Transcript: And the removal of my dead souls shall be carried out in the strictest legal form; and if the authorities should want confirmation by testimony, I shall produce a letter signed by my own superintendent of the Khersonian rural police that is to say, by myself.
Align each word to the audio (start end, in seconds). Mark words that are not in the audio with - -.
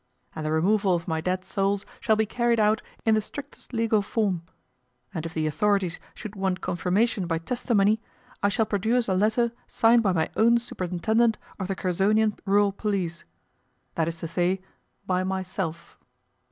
And 0.35 0.43
the 0.43 0.51
removal 0.51 0.95
of 0.95 1.07
my 1.07 1.21
dead 1.21 1.45
souls 1.45 1.85
shall 1.99 2.15
be 2.15 2.25
carried 2.25 2.59
out 2.59 2.81
in 3.05 3.13
the 3.13 3.21
strictest 3.21 3.71
legal 3.71 4.01
form; 4.01 4.41
and 5.13 5.27
if 5.27 5.35
the 5.35 5.45
authorities 5.45 5.99
should 6.15 6.35
want 6.35 6.59
confirmation 6.59 7.27
by 7.27 7.37
testimony, 7.37 8.01
I 8.41 8.49
shall 8.49 8.65
produce 8.65 9.07
a 9.07 9.13
letter 9.13 9.51
signed 9.67 10.01
by 10.01 10.13
my 10.13 10.31
own 10.35 10.57
superintendent 10.57 11.37
of 11.59 11.67
the 11.67 11.75
Khersonian 11.75 12.39
rural 12.47 12.71
police 12.71 13.25
that 13.93 14.07
is 14.07 14.17
to 14.21 14.27
say, 14.27 14.63
by 15.05 15.23
myself. 15.23 15.99